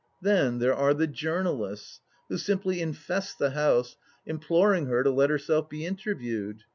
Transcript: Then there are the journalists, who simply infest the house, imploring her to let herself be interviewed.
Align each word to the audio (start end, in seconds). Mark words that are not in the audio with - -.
Then 0.19 0.57
there 0.57 0.73
are 0.73 0.95
the 0.95 1.05
journalists, 1.05 2.01
who 2.27 2.39
simply 2.39 2.81
infest 2.81 3.37
the 3.37 3.51
house, 3.51 3.97
imploring 4.25 4.87
her 4.87 5.03
to 5.03 5.11
let 5.11 5.29
herself 5.29 5.69
be 5.69 5.85
interviewed. 5.85 6.63